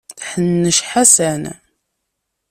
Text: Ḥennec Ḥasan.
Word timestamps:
Ḥennec 0.29 0.79
Ḥasan. 0.89 1.43